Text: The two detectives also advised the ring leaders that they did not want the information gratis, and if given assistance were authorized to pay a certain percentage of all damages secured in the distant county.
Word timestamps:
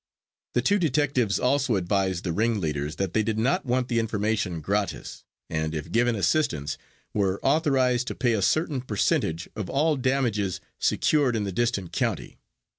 The 0.55 0.63
two 0.63 0.79
detectives 0.79 1.39
also 1.39 1.75
advised 1.75 2.23
the 2.23 2.33
ring 2.33 2.59
leaders 2.59 2.95
that 2.95 3.13
they 3.13 3.21
did 3.21 3.37
not 3.37 3.67
want 3.67 3.87
the 3.87 3.99
information 3.99 4.59
gratis, 4.59 5.23
and 5.47 5.75
if 5.75 5.91
given 5.91 6.15
assistance 6.15 6.75
were 7.13 7.39
authorized 7.45 8.07
to 8.07 8.15
pay 8.15 8.33
a 8.33 8.41
certain 8.41 8.81
percentage 8.81 9.47
of 9.55 9.69
all 9.69 9.95
damages 9.97 10.59
secured 10.79 11.35
in 11.35 11.43
the 11.43 11.51
distant 11.51 11.91
county. 11.91 12.39